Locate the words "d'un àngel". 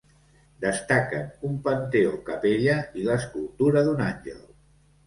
3.91-4.43